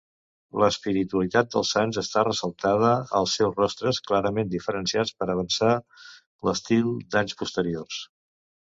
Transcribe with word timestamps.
L'espiritualitat 0.61 1.51
dels 1.55 1.73
sants 1.75 1.99
està 2.03 2.23
ressaltada 2.29 2.95
als 3.21 3.37
seus 3.41 3.55
rostres, 3.61 4.01
clarament 4.09 4.51
diferenciats 4.57 5.15
per 5.21 5.31
avançar 5.37 5.73
l'estil 5.79 6.93
d'anys 7.15 7.43
posteriors. 7.45 8.05